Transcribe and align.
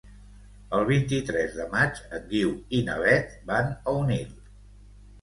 El 0.77 0.85
vint-i-tres 0.91 1.53
de 1.59 1.69
maig 1.75 2.01
en 2.21 2.27
Guiu 2.33 2.57
i 2.81 2.83
na 2.91 2.99
Beth 3.07 3.39
van 3.55 3.73
a 3.81 3.99
Onil. 4.03 4.29